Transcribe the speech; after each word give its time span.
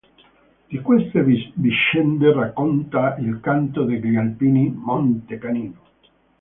Di 0.67 0.79
queste 0.81 1.23
vicende 1.53 2.33
racconta 2.33 3.17
il 3.19 3.39
canto 3.39 3.83
degli 3.83 4.15
alpini 4.15 4.71
"Monte 4.71 5.37
Canino". 5.37 5.81